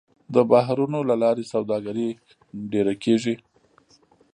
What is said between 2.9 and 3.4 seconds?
کېږي.